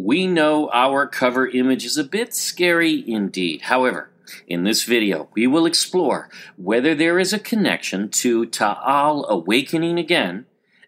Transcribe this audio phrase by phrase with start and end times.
[0.00, 3.62] We know our cover image is a bit scary indeed.
[3.62, 4.10] However,
[4.46, 10.46] in this video, we will explore whether there is a connection to Ta'al awakening again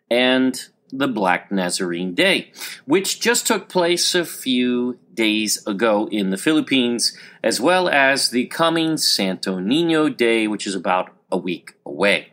[0.08, 2.52] and the Black Nazarene Day,
[2.84, 8.46] which just took place a few days ago in the Philippines, as well as the
[8.46, 12.28] coming Santo Nino Day, which is about a week away.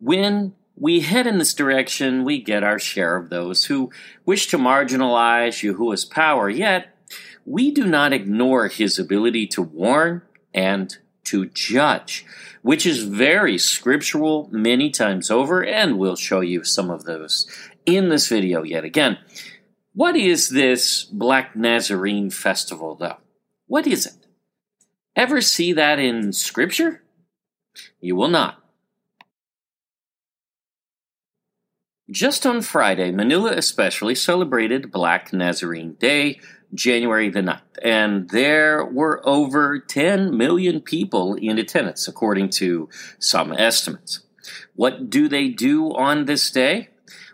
[0.00, 3.90] When we head in this direction, we get our share of those who
[4.24, 6.96] wish to marginalize Yahuwah's power, yet
[7.44, 10.22] we do not ignore his ability to warn
[10.54, 12.24] and to judge,
[12.62, 17.46] which is very scriptural many times over, and we'll show you some of those
[17.86, 19.18] in this video yet again.
[19.94, 23.18] What is this Black Nazarene festival, though?
[23.66, 24.26] What is it?
[25.14, 27.02] Ever see that in scripture?
[28.00, 28.61] You will not.
[32.12, 36.40] Just on Friday, Manila especially celebrated Black Nazarene Day,
[36.74, 43.50] January the 9th, and there were over 10 million people in attendance, according to some
[43.54, 44.20] estimates.
[44.76, 46.90] What do they do on this day?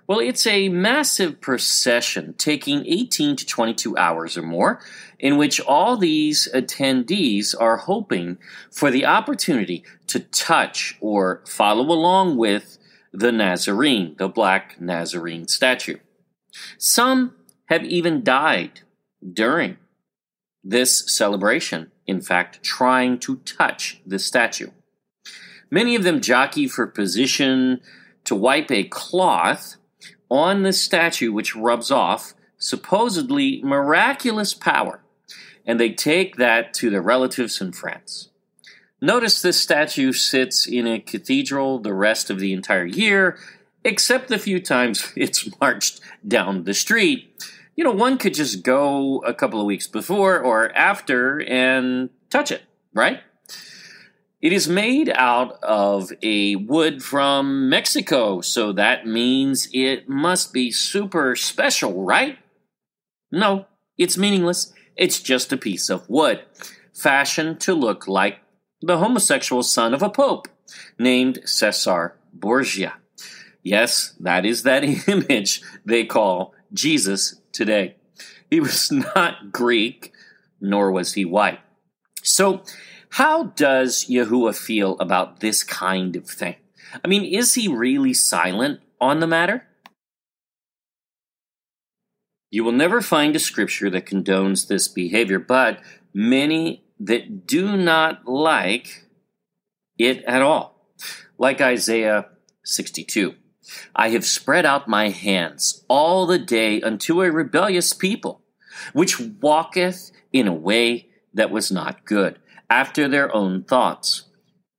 [0.06, 4.80] Well, it's a massive procession taking 18 to 22 hours or more,
[5.18, 8.38] in which all these attendees are hoping
[8.70, 12.77] for the opportunity to touch or follow along with
[13.12, 15.98] the Nazarene, the black Nazarene statue.
[16.76, 17.34] Some
[17.66, 18.80] have even died
[19.32, 19.76] during
[20.64, 24.70] this celebration, in fact, trying to touch the statue.
[25.70, 27.80] Many of them jockey for position
[28.24, 29.76] to wipe a cloth
[30.30, 35.00] on the statue, which rubs off supposedly miraculous power,
[35.64, 38.30] and they take that to their relatives in France.
[39.00, 43.38] Notice this statue sits in a cathedral the rest of the entire year,
[43.84, 47.42] except the few times it's marched down the street.
[47.76, 52.50] You know, one could just go a couple of weeks before or after and touch
[52.50, 53.20] it, right?
[54.40, 60.70] It is made out of a wood from Mexico, so that means it must be
[60.70, 62.38] super special, right?
[63.30, 63.66] No,
[63.96, 64.72] it's meaningless.
[64.96, 66.42] It's just a piece of wood,
[66.92, 68.38] fashioned to look like
[68.80, 70.48] the homosexual son of a pope
[70.98, 72.94] named Caesar Borgia.
[73.62, 77.96] Yes, that is that image they call Jesus today.
[78.50, 80.12] He was not Greek,
[80.60, 81.60] nor was he white.
[82.22, 82.62] So,
[83.10, 86.56] how does Yahuwah feel about this kind of thing?
[87.04, 89.66] I mean, is he really silent on the matter?
[92.50, 95.80] You will never find a scripture that condones this behavior, but
[96.14, 99.04] many that do not like
[99.98, 100.92] it at all.
[101.38, 102.28] Like Isaiah
[102.64, 103.34] 62.
[103.94, 108.42] I have spread out my hands all the day unto a rebellious people,
[108.92, 112.38] which walketh in a way that was not good,
[112.70, 114.24] after their own thoughts.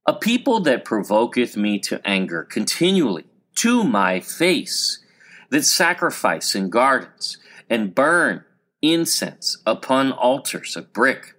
[0.05, 3.25] A people that provoketh me to anger continually
[3.55, 5.03] to my face,
[5.49, 7.37] that sacrifice in gardens,
[7.69, 8.43] and burn
[8.81, 11.35] incense upon altars of brick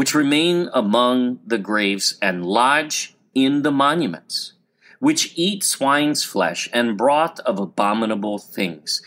[0.00, 4.54] which remain among the graves and lodge in the monuments,
[4.98, 9.02] which eat swine's flesh and broth of abominable things,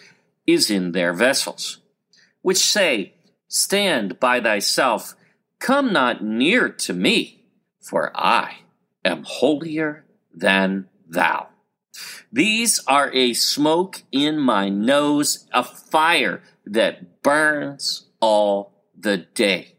[0.46, 1.80] is in their vessels,
[2.44, 3.12] which say,
[3.48, 5.16] Stand by thyself,
[5.58, 7.44] come not near to me,
[7.82, 8.58] for I
[9.04, 11.48] am holier than thou.
[12.32, 19.73] These are a smoke in my nose, a fire that burns all the day.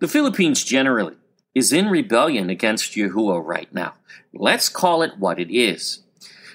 [0.00, 1.16] The Philippines generally
[1.54, 3.94] is in rebellion against Yahuwah right now.
[4.32, 6.00] Let's call it what it is.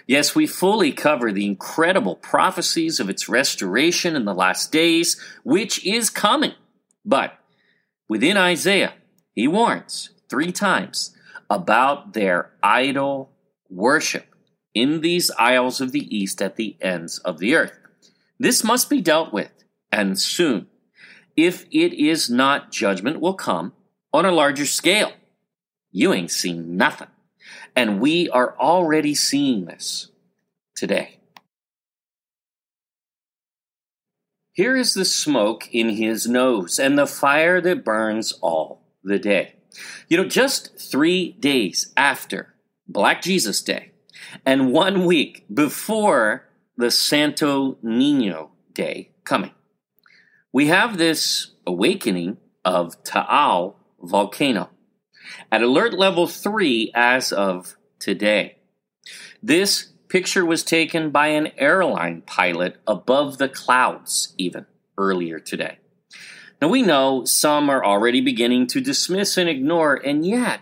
[0.08, 5.86] Yes, we fully cover the incredible prophecies of its restoration in the last days, which
[5.86, 6.54] is coming.
[7.06, 7.38] But
[8.08, 8.94] within Isaiah,
[9.34, 11.16] he warns three times
[11.50, 13.32] about their idol
[13.70, 14.36] worship
[14.74, 17.78] in these isles of the east at the ends of the earth.
[18.40, 19.52] This must be dealt with,
[19.92, 20.69] and soon.
[21.46, 23.72] If it is not, judgment will come
[24.12, 25.14] on a larger scale.
[25.90, 27.08] You ain't seen nothing.
[27.78, 30.12] And we are already seeing this
[30.76, 31.20] today.
[34.52, 39.56] Here is the smoke in his nose and the fire that burns all the day.
[40.10, 42.54] You know, just three days after
[42.86, 43.92] Black Jesus Day
[44.46, 49.52] and one week before the Santo Nino Day coming,
[50.52, 54.70] we have this awakening of Ta'al volcano
[55.52, 58.58] at alert level 3 as of today.
[59.44, 64.66] This picture was taken by an airline pilot above the clouds, even
[64.98, 65.78] earlier today.
[66.62, 70.62] Now we know some are already beginning to dismiss and ignore, and yet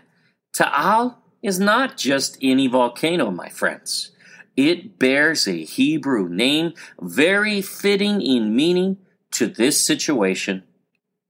[0.52, 4.10] Ta'al is not just any volcano, my friends.
[4.56, 8.98] It bears a Hebrew name very fitting in meaning
[9.32, 10.64] to this situation,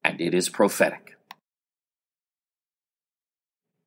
[0.04, 1.16] and it is prophetic.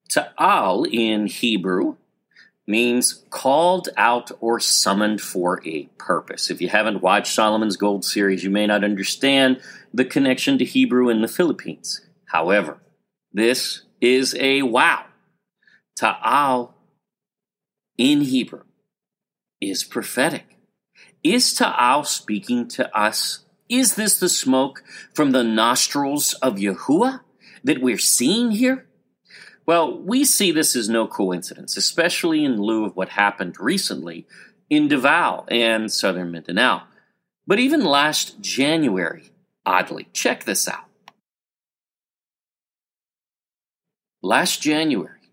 [0.10, 1.96] Ta'al in Hebrew
[2.68, 6.50] means called out or summoned for a purpose.
[6.50, 9.62] If you haven't watched Solomon's Gold series, you may not understand
[9.94, 12.02] the connection to Hebrew in the Philippines.
[12.26, 12.78] However,
[13.34, 15.06] this is a wow.
[15.96, 16.76] Ta'al
[17.98, 18.64] in Hebrew
[19.60, 20.58] is prophetic.
[21.24, 23.46] Is Ta'al speaking to us?
[23.72, 24.84] Is this the smoke
[25.14, 27.22] from the nostrils of Yahuwah
[27.64, 28.86] that we're seeing here?
[29.66, 34.28] Well, we see this as no coincidence, especially in lieu of what happened recently
[34.70, 36.84] in Davao and southern Mindanao.
[37.48, 39.32] But even last January,
[39.66, 40.86] oddly, check this out.
[44.22, 45.32] Last January,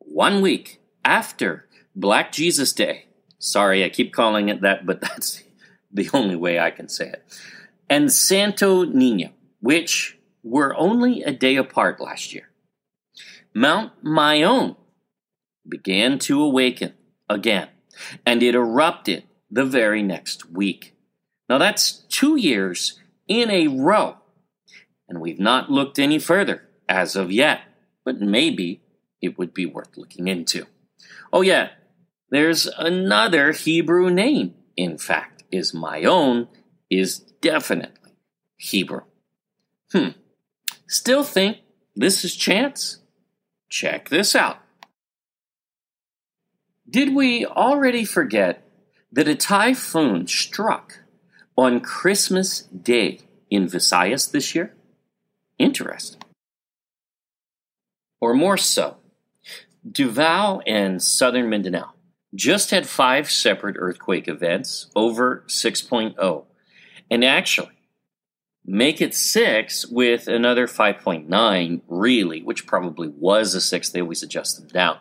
[0.00, 1.66] one week after
[1.96, 3.06] Black Jesus Day,
[3.38, 5.42] sorry, I keep calling it that, but that's
[5.90, 7.24] the only way I can say it,
[7.90, 12.48] and Santo Nino, which were only a day apart last year.
[13.52, 14.76] Mount Mayon
[15.68, 16.94] began to awaken
[17.28, 17.68] again,
[18.24, 20.94] and it erupted the very next week.
[21.48, 24.16] Now that's two years in a row,
[25.08, 27.62] and we've not looked any further as of yet,
[28.04, 28.82] but maybe
[29.20, 30.66] it would be worth looking into.
[31.32, 31.70] Oh, yeah,
[32.30, 36.48] there's another Hebrew name, in fact, is Mayon,
[36.90, 38.12] is definitely
[38.56, 39.02] Hebrew.
[39.92, 40.08] Hmm.
[40.86, 41.58] Still think
[41.94, 42.98] this is chance?
[43.68, 44.58] Check this out.
[46.88, 48.66] Did we already forget
[49.12, 51.04] that a typhoon struck
[51.56, 54.74] on Christmas Day in Visayas this year?
[55.58, 56.20] Interesting.
[58.20, 58.96] Or more so,
[59.88, 61.92] Davao and southern Mindanao
[62.34, 66.44] just had five separate earthquake events over 6.0.
[67.10, 67.72] And actually,
[68.64, 73.88] make it six with another 5.9, really, which probably was a six.
[73.88, 74.98] They always adjust them down.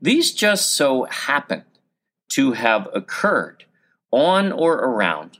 [0.00, 1.64] These just so happened
[2.30, 3.64] to have occurred
[4.10, 5.38] on or around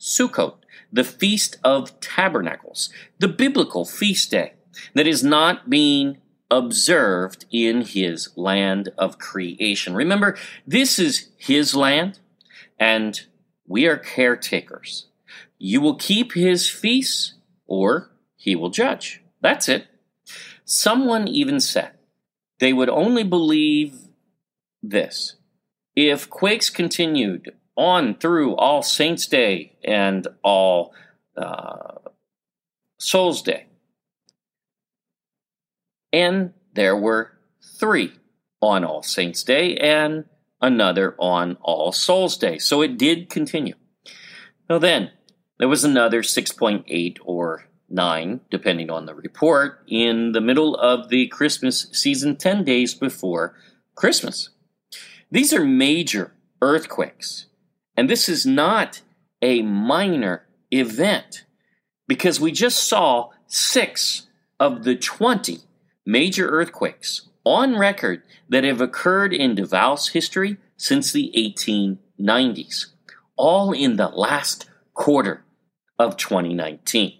[0.00, 0.56] Sukkot,
[0.92, 4.54] the Feast of Tabernacles, the biblical feast day
[4.94, 6.18] that is not being
[6.50, 9.94] observed in his land of creation.
[9.94, 10.36] Remember,
[10.66, 12.18] this is his land,
[12.78, 13.22] and
[13.66, 15.06] we are caretakers.
[15.58, 17.34] You will keep his feasts,
[17.66, 19.22] or he will judge.
[19.40, 19.86] That's it.
[20.64, 21.92] Someone even said
[22.58, 23.94] they would only believe
[24.82, 25.36] this
[25.96, 30.94] if quakes continued on through All Saints' Day and All
[31.36, 31.98] uh,
[32.98, 33.66] Souls' Day.
[36.12, 37.32] And there were
[37.78, 38.12] three
[38.62, 40.24] on All Saints' Day and
[40.60, 42.58] another on All Souls' Day.
[42.58, 43.74] So it did continue.
[44.68, 45.10] Now, then,
[45.64, 51.26] there was another 6.8 or 9, depending on the report, in the middle of the
[51.28, 53.56] Christmas season, 10 days before
[53.94, 54.50] Christmas.
[55.30, 57.46] These are major earthquakes,
[57.96, 59.00] and this is not
[59.40, 61.46] a minor event
[62.06, 64.26] because we just saw six
[64.60, 65.60] of the 20
[66.04, 72.88] major earthquakes on record that have occurred in Davao's history since the 1890s,
[73.38, 75.43] all in the last quarter
[75.98, 77.18] of 2019.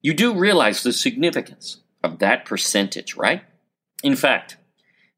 [0.00, 3.42] You do realize the significance of that percentage, right?
[4.02, 4.56] In fact,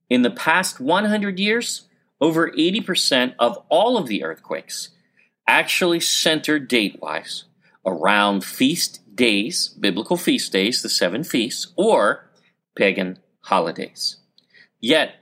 [0.08, 1.88] in the past 100 years,
[2.20, 4.90] over 80% of all of the earthquakes
[5.46, 7.44] actually centered date wise
[7.84, 12.30] around feast days, biblical feast days, the seven feasts, or
[12.74, 14.16] pagan holidays.
[14.80, 15.14] Yet,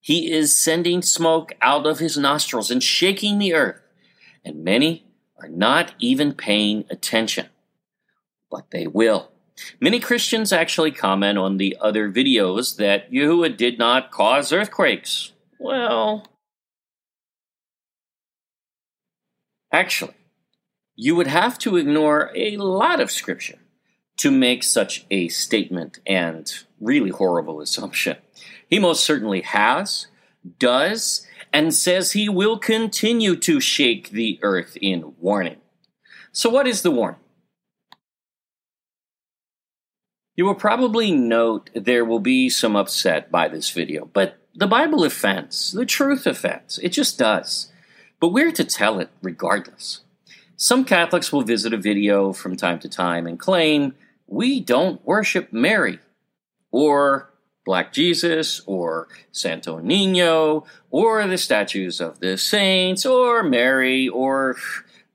[0.00, 3.80] he is sending smoke out of his nostrils and shaking the earth,
[4.44, 5.03] and many
[5.44, 7.46] are not even paying attention.
[8.50, 9.30] But they will.
[9.78, 15.32] Many Christians actually comment on the other videos that Yahuwah did not cause earthquakes.
[15.60, 16.26] Well,
[19.70, 20.14] actually,
[20.96, 23.58] you would have to ignore a lot of scripture
[24.16, 28.16] to make such a statement and really horrible assumption.
[28.68, 30.06] He most certainly has,
[30.58, 35.58] does, and says he will continue to shake the earth in warning.
[36.32, 37.20] So, what is the warning?
[40.34, 45.04] You will probably note there will be some upset by this video, but the Bible
[45.04, 46.80] offends, the truth offends.
[46.80, 47.70] It just does.
[48.18, 50.00] But we're to tell it regardless.
[50.56, 53.94] Some Catholics will visit a video from time to time and claim,
[54.26, 56.00] we don't worship Mary,
[56.72, 57.30] or
[57.64, 64.56] Black Jesus, or Santo Nino, or the statues of the saints, or Mary, or.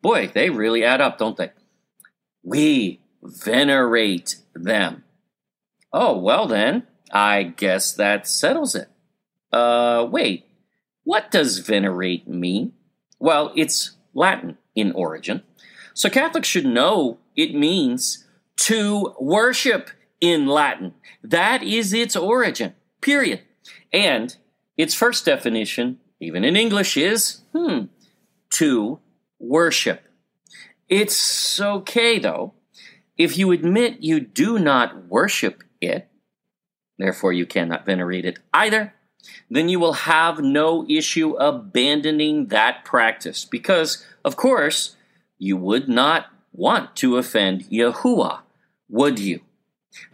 [0.01, 1.51] Boy, they really add up, don't they?
[2.41, 5.03] We venerate them.
[5.91, 8.89] Oh, well then, I guess that settles it.
[9.51, 10.45] Uh, wait,
[11.03, 12.73] what does venerate mean?
[13.19, 15.43] Well, it's Latin in origin.
[15.93, 18.25] So Catholics should know it means
[18.57, 19.89] to worship
[20.21, 20.93] in Latin.
[21.23, 23.41] That is its origin, period.
[23.91, 24.35] And
[24.77, 27.85] its first definition, even in English, is hmm,
[28.51, 28.99] to
[29.39, 30.07] worship.
[30.87, 32.53] It's okay, though,
[33.17, 36.07] if you admit you do not worship it,
[36.97, 38.93] therefore you cannot venerate it either,
[39.49, 44.95] then you will have no issue abandoning that practice because, of course,
[45.37, 48.39] you would not want to offend Yahuwah,
[48.89, 49.41] would you?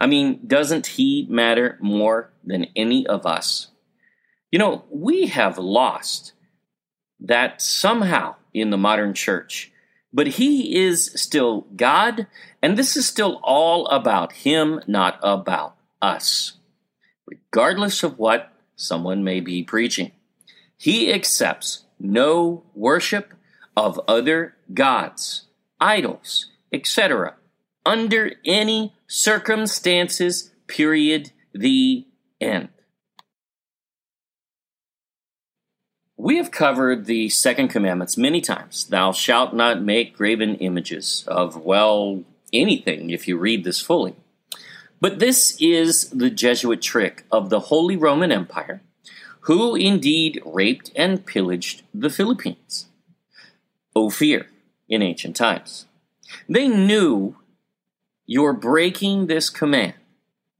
[0.00, 3.68] I mean, doesn't he matter more than any of us?
[4.50, 6.32] You know, we have lost
[7.20, 9.72] that somehow in the modern church.
[10.12, 12.26] But he is still God,
[12.62, 16.54] and this is still all about him, not about us.
[17.26, 20.12] Regardless of what someone may be preaching,
[20.78, 23.34] he accepts no worship
[23.76, 25.46] of other gods,
[25.80, 27.34] idols, etc.,
[27.84, 32.06] under any circumstances, period, the
[32.40, 32.68] end.
[36.16, 38.86] We have covered the second commandments many times.
[38.86, 44.16] Thou shalt not make graven images of, well, anything if you read this fully.
[45.00, 48.80] But this is the Jesuit trick of the Holy Roman Empire,
[49.40, 52.86] who indeed raped and pillaged the Philippines.
[53.94, 54.46] Ophir
[54.88, 55.86] in ancient times.
[56.48, 57.36] They knew
[58.26, 59.94] your breaking this command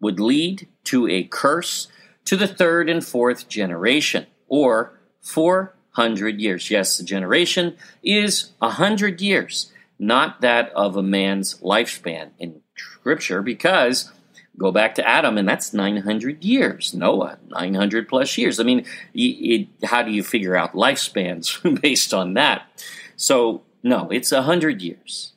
[0.00, 1.88] would lead to a curse
[2.24, 6.70] to the third and fourth generation, or 400 years.
[6.70, 14.12] Yes, a generation is 100 years, not that of a man's lifespan in Scripture, because
[14.58, 16.94] go back to Adam, and that's 900 years.
[16.94, 18.58] Noah, 900 plus years.
[18.58, 22.84] I mean, it, how do you figure out lifespans based on that?
[23.16, 25.32] So, no, it's 100 years.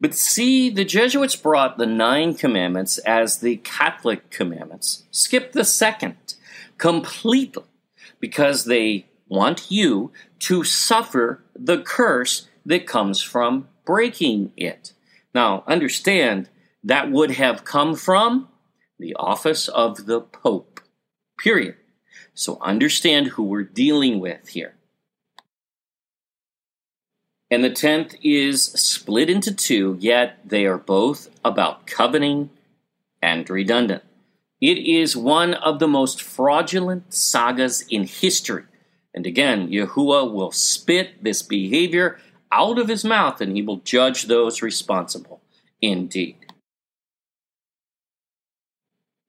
[0.00, 6.34] But see, the Jesuits brought the nine commandments as the Catholic commandments, skip the second
[6.76, 7.64] completely
[8.20, 14.92] because they want you to suffer the curse that comes from breaking it.
[15.34, 16.48] Now, understand
[16.84, 18.48] that would have come from
[18.98, 20.80] the office of the Pope,
[21.38, 21.76] period.
[22.34, 24.77] So understand who we're dealing with here.
[27.50, 32.50] And the tenth is split into two, yet they are both about coveting
[33.22, 34.02] and redundant.
[34.60, 38.64] It is one of the most fraudulent sagas in history.
[39.14, 42.18] And again, Yahuwah will spit this behavior
[42.52, 45.40] out of his mouth and he will judge those responsible
[45.80, 46.36] indeed.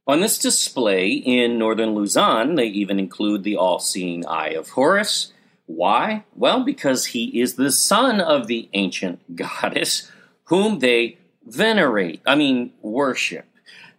[0.07, 5.31] On this display in northern Luzon, they even include the all seeing eye of Horus.
[5.69, 6.23] Why?
[6.35, 10.11] Well, because he is the son of the ancient goddess
[10.45, 13.45] whom they venerate, I mean, worship.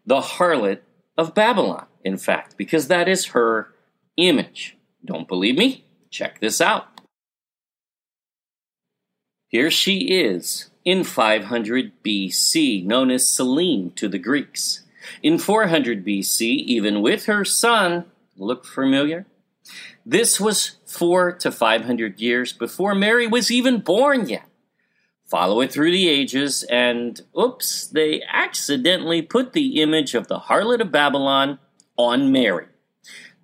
[0.05, 0.81] The harlot
[1.17, 3.73] of Babylon, in fact, because that is her
[4.17, 4.77] image.
[5.05, 5.85] Don't believe me?
[6.11, 6.89] Check this out.
[9.47, 14.83] Here she is in 500 BC, known as Selene to the Greeks.
[15.23, 19.27] In 400 BC, even with her son, look familiar?
[20.11, 24.51] This was four to 500 years before Mary was even born yet
[25.31, 30.81] follow it through the ages, and oops, they accidentally put the image of the harlot
[30.81, 31.61] of Babylon
[31.97, 32.67] on Mary.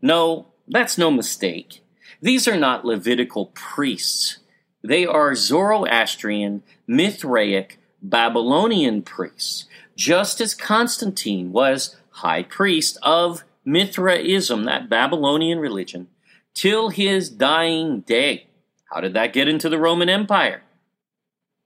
[0.03, 1.85] No, that's no mistake.
[2.21, 4.39] These are not Levitical priests.
[4.83, 14.89] They are Zoroastrian, Mithraic, Babylonian priests, just as Constantine was high priest of Mithraism, that
[14.89, 16.09] Babylonian religion,
[16.57, 18.47] till his dying day.
[18.91, 20.63] How did that get into the Roman Empire?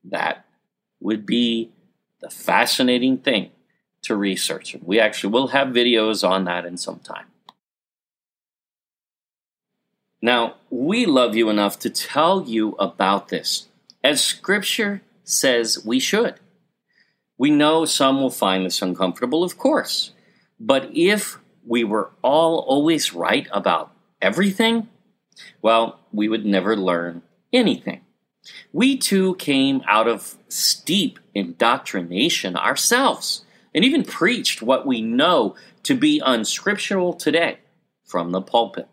[0.05, 0.45] That
[0.99, 1.71] would be
[2.21, 3.51] the fascinating thing
[4.03, 4.77] to research.
[4.83, 7.27] We actually will have videos on that in some time.
[10.21, 13.69] Now, we love you enough to tell you about this,
[14.03, 16.35] as Scripture says we should.
[17.39, 20.13] We know some will find this uncomfortable, of course,
[20.59, 24.89] but if we were all always right about everything,
[25.63, 27.23] well, we would never learn
[27.53, 28.03] anything.
[28.73, 35.95] We too came out of steep indoctrination ourselves and even preached what we know to
[35.95, 37.59] be unscriptural today
[38.05, 38.89] from the pulpit.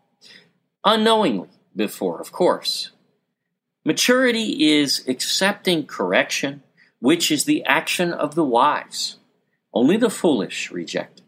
[0.86, 2.92] Unknowingly, before, of course.
[3.84, 6.62] Maturity is accepting correction,
[7.00, 9.18] which is the action of the wise.
[9.74, 11.26] Only the foolish reject it.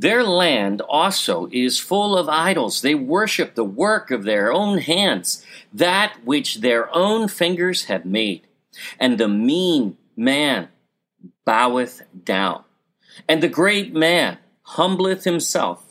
[0.00, 2.82] Their land also is full of idols.
[2.82, 8.46] They worship the work of their own hands, that which their own fingers have made.
[9.00, 10.68] And the mean man
[11.44, 12.62] boweth down,
[13.28, 15.82] and the great man humbleth himself.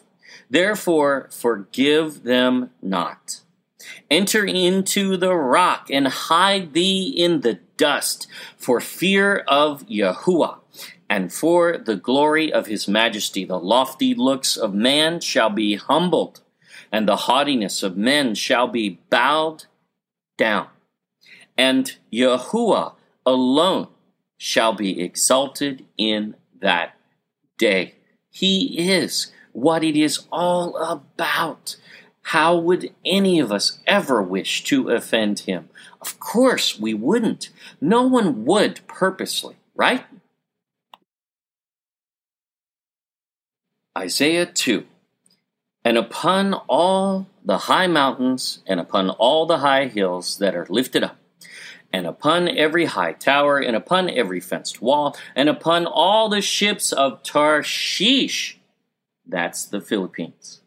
[0.50, 3.42] Therefore, forgive them not.
[4.10, 10.60] Enter into the rock and hide thee in the dust for fear of Yahuwah
[11.10, 13.46] and for the glory of his majesty.
[13.46, 16.42] The lofty looks of man shall be humbled,
[16.92, 19.66] and the haughtiness of men shall be bowed
[20.38, 20.68] down.
[21.58, 22.94] And Yahuwah
[23.26, 23.88] alone
[24.38, 26.96] shall be exalted in that
[27.58, 27.96] day.
[28.30, 31.78] He is what it is all about.
[32.22, 35.70] How would any of us ever wish to offend him?
[36.02, 37.50] Of course we wouldn't.
[37.82, 40.06] No one would purposely, right?
[43.98, 44.86] Isaiah 2
[45.84, 51.04] And upon all the high mountains, and upon all the high hills that are lifted
[51.04, 51.18] up,
[51.92, 56.92] and upon every high tower, and upon every fenced wall, and upon all the ships
[56.92, 58.60] of Tarshish,
[59.26, 60.62] that's the Philippines,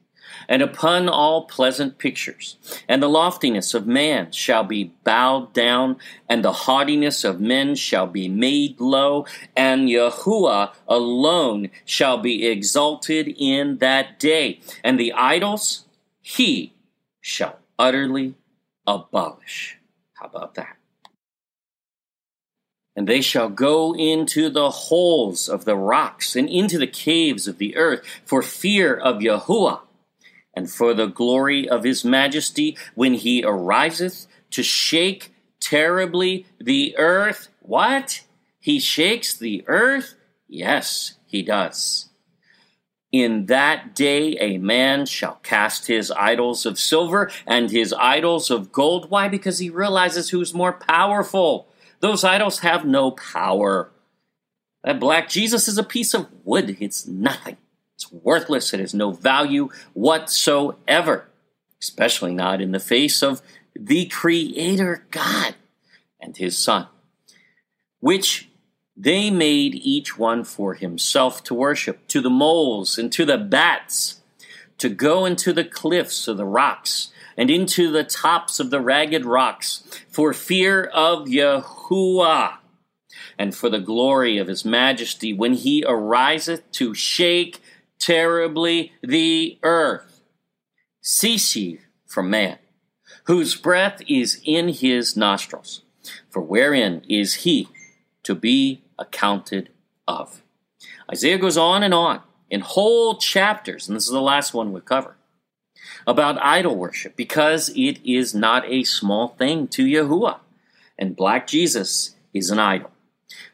[0.50, 2.58] and upon all pleasant pictures.
[2.88, 5.96] And the loftiness of man shall be bowed down,
[6.28, 9.26] and the haughtiness of men shall be made low,
[9.56, 14.60] and Yahuwah alone shall be exalted in that day.
[14.82, 15.84] And the idols
[16.20, 16.74] he
[17.20, 18.34] shall utterly
[18.88, 19.78] abolish.
[20.14, 20.76] How about that?
[22.96, 27.58] And they shall go into the holes of the rocks and into the caves of
[27.58, 29.82] the earth for fear of Yahuwah
[30.60, 37.48] and for the glory of his majesty when he ariseth to shake terribly the earth.
[37.60, 38.24] What?
[38.58, 40.16] He shakes the earth?
[40.46, 42.10] Yes, he does.
[43.10, 48.70] In that day a man shall cast his idols of silver and his idols of
[48.70, 49.10] gold.
[49.10, 49.28] Why?
[49.28, 51.68] Because he realizes who's more powerful.
[52.00, 53.90] Those idols have no power.
[54.84, 56.76] That black Jesus is a piece of wood.
[56.80, 57.56] It's nothing.
[58.00, 58.72] It's worthless.
[58.72, 61.28] It has no value whatsoever,
[61.82, 63.42] especially not in the face of
[63.78, 65.54] the Creator God
[66.18, 66.86] and His Son,
[67.98, 68.48] which
[68.96, 74.22] they made each one for himself to worship, to the moles and to the bats,
[74.78, 79.26] to go into the cliffs of the rocks and into the tops of the ragged
[79.26, 82.54] rocks, for fear of Yahuwah
[83.38, 87.60] and for the glory of his majesty when he ariseth to shake
[88.00, 90.22] terribly the earth.
[91.00, 92.58] Cease ye from man,
[93.24, 95.82] whose breath is in his nostrils,
[96.28, 97.68] for wherein is he
[98.24, 99.68] to be accounted
[100.08, 100.42] of?
[101.10, 104.80] Isaiah goes on and on in whole chapters, and this is the last one we
[104.80, 105.16] cover,
[106.06, 110.40] about idol worship because it is not a small thing to Yahuwah,
[110.98, 112.90] and black Jesus is an idol.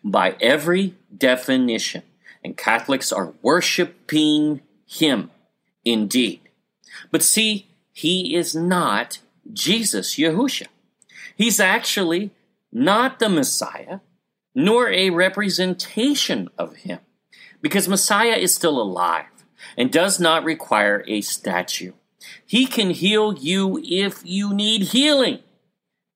[0.02, 2.02] By every definition,
[2.46, 5.32] and Catholics are worshiping him
[5.84, 6.40] indeed.
[7.10, 9.18] But see, he is not
[9.52, 10.68] Jesus Yahusha.
[11.36, 12.30] He's actually
[12.72, 13.98] not the Messiah,
[14.54, 17.00] nor a representation of him,
[17.60, 19.26] because Messiah is still alive
[19.76, 21.94] and does not require a statue.
[22.46, 25.40] He can heal you if you need healing.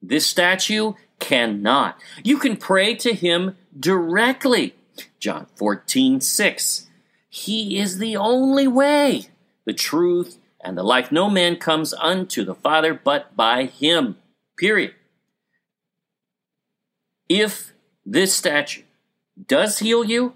[0.00, 2.00] This statue cannot.
[2.22, 4.76] You can pray to him directly
[5.18, 6.86] John 14, 6.
[7.28, 9.28] He is the only way,
[9.64, 11.12] the truth, and the life.
[11.12, 14.16] No man comes unto the Father but by him.
[14.56, 14.94] Period.
[17.28, 17.72] If
[18.04, 18.82] this statue
[19.46, 20.34] does heal you,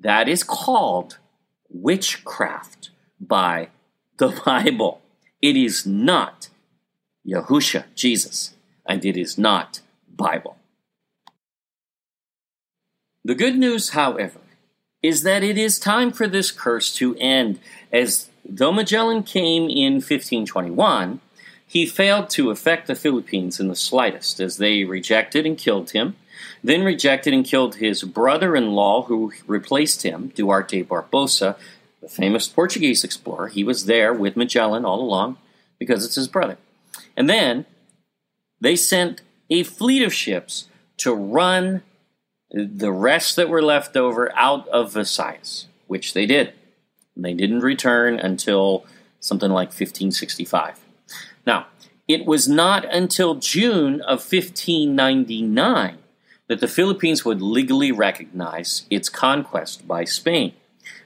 [0.00, 1.18] that is called
[1.68, 3.68] witchcraft by
[4.18, 5.00] the Bible.
[5.40, 6.48] It is not
[7.26, 8.54] Yahusha, Jesus,
[8.86, 10.55] and it is not Bible.
[13.26, 14.38] The good news, however,
[15.02, 17.58] is that it is time for this curse to end,
[17.92, 21.18] as though Magellan came in 1521,
[21.66, 26.14] he failed to affect the Philippines in the slightest, as they rejected and killed him,
[26.62, 31.56] then rejected and killed his brother in law who replaced him, Duarte Barbosa,
[32.00, 33.48] the famous Portuguese explorer.
[33.48, 35.36] He was there with Magellan all along
[35.80, 36.58] because it's his brother.
[37.16, 37.66] And then
[38.60, 41.82] they sent a fleet of ships to run
[42.50, 46.52] the rest that were left over out of Visayas, which they did.
[47.16, 48.84] They didn't return until
[49.20, 50.80] something like 1565.
[51.46, 51.66] Now,
[52.06, 55.98] it was not until June of 1599
[56.48, 60.52] that the Philippines would legally recognize its conquest by Spain.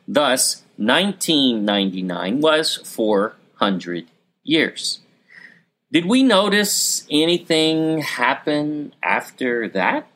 [0.06, 4.06] Thus, 1999 was 400
[4.42, 5.00] years.
[5.92, 10.06] Did we notice anything happen after that?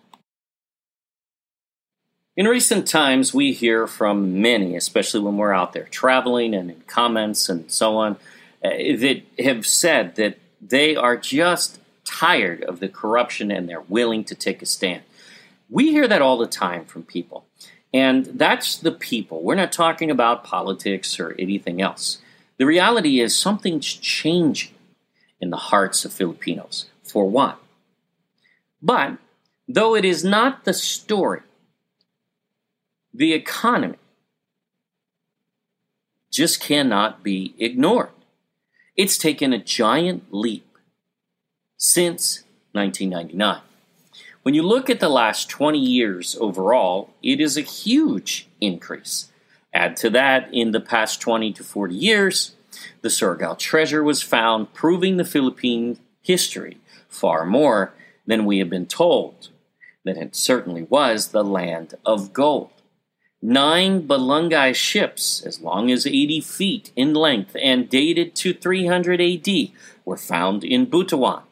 [2.37, 6.81] In recent times, we hear from many, especially when we're out there traveling and in
[6.89, 8.17] comments and so on,
[8.65, 14.25] uh, that have said that they are just tired of the corruption and they're willing
[14.25, 15.03] to take a stand.
[15.71, 17.45] We hear that all the time from people.
[17.93, 19.41] And that's the people.
[19.41, 22.19] We're not talking about politics or anything else.
[22.57, 24.75] The reality is something's changing
[25.41, 27.55] in the hearts of Filipinos, for one.
[28.83, 29.19] But
[29.69, 31.43] though it is not the story
[33.15, 33.97] the economy
[36.33, 38.11] just cannot be ignored.
[38.97, 40.67] It's taken a giant leap
[41.77, 43.61] since 1999.
[44.43, 49.31] When you look at the last 20 years overall, it is a huge increase.
[49.73, 52.57] Add to that, in the past 20 to 40 years,
[53.01, 57.95] the Surigao treasure was found, proving the Philippine history far more
[58.27, 59.49] than we have been told,
[60.05, 62.74] that it certainly was the land of gold.
[63.47, 69.49] Nine Balangay ships, as long as 80 feet in length and dated to 300 AD,
[70.07, 71.43] were found in Butuan.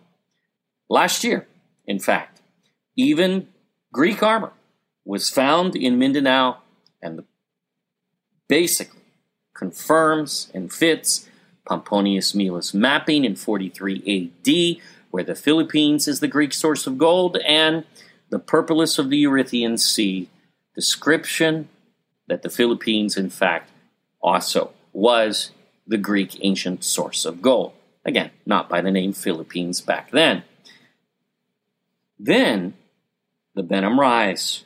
[0.89, 1.47] Last year,
[1.87, 2.41] in fact,
[2.97, 3.49] even
[3.93, 4.55] Greek armor
[5.05, 6.61] was found in Mindanao
[7.03, 7.25] and
[8.49, 9.03] basically
[9.55, 11.29] confirms and fits
[11.69, 17.37] Pomponius Mela's mapping in 43 AD, where the Philippines is the Greek source of gold,
[17.47, 17.85] and
[18.31, 20.31] the Periplus of the Erythraean Sea
[20.75, 21.69] description
[22.33, 23.71] that the Philippines, in fact,
[24.23, 25.51] also was
[25.87, 27.75] the Greek ancient source of gold.
[28.07, 30.43] Again, not by the name Philippines back then.
[32.19, 32.73] Then,
[33.55, 34.65] the Benham Rise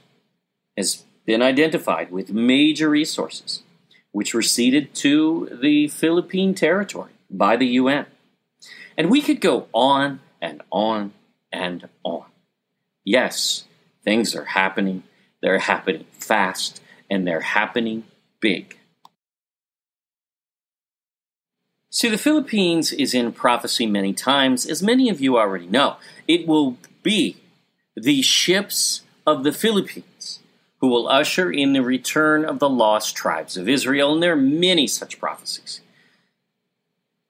[0.77, 3.65] has been identified with major resources,
[4.13, 8.07] which were ceded to the Philippine territory by the UN.
[8.97, 11.15] And we could go on and on
[11.53, 12.27] and on.
[13.05, 13.65] Yes,
[14.05, 15.03] things are happening.
[15.43, 18.05] They're happening fast and they're happening
[18.41, 18.77] big.
[21.91, 25.97] See, the Philippines is in prophecy many times, as many of you already know.
[26.29, 27.39] It will be
[27.97, 30.41] the ships of the Philippines
[30.81, 34.37] who will usher in the return of the lost tribes of Israel, and there are
[34.37, 35.81] many such prophecies.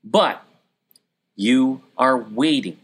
[0.02, 0.42] But
[1.36, 2.78] you are waiting,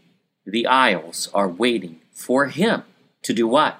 [0.45, 2.83] the isles are waiting for him
[3.23, 3.77] to do what?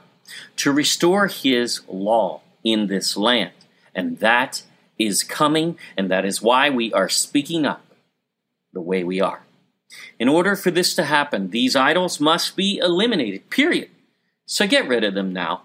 [0.58, 3.52] To restore his law in this land.
[3.96, 4.64] And that
[4.98, 7.86] is coming, and that is why we are speaking up
[8.72, 9.44] the way we are.
[10.20, 13.90] In order for this to happen, these idols must be eliminated, period.
[14.46, 15.64] So get rid of them now.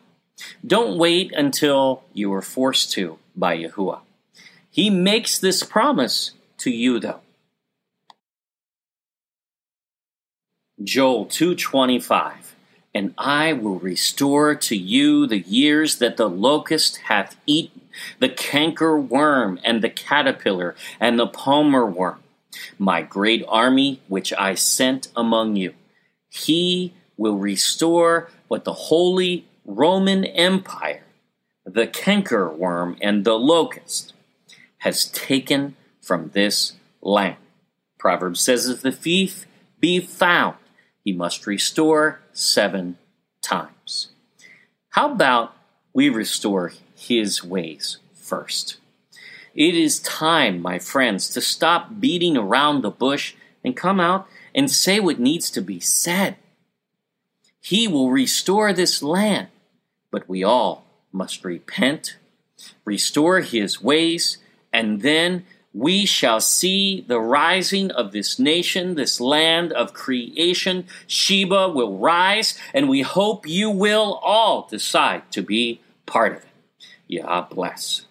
[0.66, 4.00] Don't wait until you are forced to by Yahuwah.
[4.70, 7.20] He makes this promise to you though.
[10.82, 12.54] Joel 225
[12.94, 17.82] and I will restore to you the years that the locust hath eaten,
[18.18, 22.20] the canker worm, and the caterpillar, and the palmer worm,
[22.78, 25.74] my great army which I sent among you.
[26.28, 31.04] He will restore what the Holy Roman Empire,
[31.66, 34.14] the canker worm, and the locust
[34.78, 37.36] has taken from this land.
[37.98, 39.46] Proverbs says, If the thief
[39.80, 40.56] be found,
[41.08, 42.98] he must restore seven
[43.40, 44.08] times.
[44.90, 45.56] How about
[45.94, 48.76] we restore his ways first?
[49.54, 54.70] It is time, my friends, to stop beating around the bush and come out and
[54.70, 56.36] say what needs to be said.
[57.58, 59.48] He will restore this land,
[60.10, 62.18] but we all must repent,
[62.84, 64.36] restore his ways,
[64.74, 65.46] and then
[65.78, 70.84] we shall see the rising of this nation, this land of creation.
[71.06, 76.48] Sheba will rise, and we hope you will all decide to be part of it.
[77.06, 78.06] Yah bless.